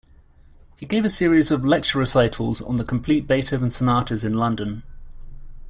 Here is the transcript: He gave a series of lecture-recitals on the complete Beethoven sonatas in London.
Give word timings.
He 0.79 0.87
gave 0.87 1.05
a 1.05 1.11
series 1.11 1.51
of 1.51 1.63
lecture-recitals 1.63 2.59
on 2.63 2.77
the 2.77 2.83
complete 2.83 3.27
Beethoven 3.27 3.69
sonatas 3.69 4.23
in 4.23 4.33
London. 4.33 4.81